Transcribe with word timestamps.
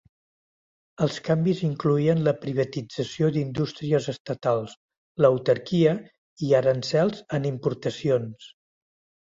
Els 1.07 1.17
canvis 1.25 1.59
incloïen 1.67 2.23
la 2.27 2.33
privatització 2.45 3.29
d'indústries 3.35 4.09
estatals, 4.15 4.73
l'autarquia, 5.25 5.95
i 6.49 6.53
aranzels 6.65 7.25
en 7.41 7.49
importacions. 7.55 8.51